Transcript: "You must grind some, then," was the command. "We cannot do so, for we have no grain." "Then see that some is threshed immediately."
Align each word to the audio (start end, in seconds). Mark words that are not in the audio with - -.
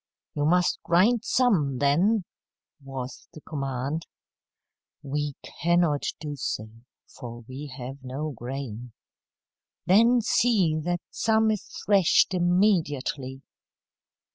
"You 0.33 0.45
must 0.45 0.81
grind 0.81 1.23
some, 1.23 1.77
then," 1.77 2.23
was 2.83 3.27
the 3.33 3.41
command. 3.41 4.07
"We 5.03 5.35
cannot 5.43 6.05
do 6.19 6.35
so, 6.37 6.71
for 7.07 7.41
we 7.41 7.67
have 7.67 7.99
no 8.03 8.31
grain." 8.31 8.93
"Then 9.85 10.21
see 10.21 10.75
that 10.85 11.01
some 11.11 11.51
is 11.51 11.61
threshed 11.85 12.33
immediately." 12.33 13.43